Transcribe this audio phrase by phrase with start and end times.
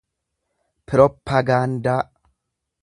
[0.87, 2.01] piroppagaandaa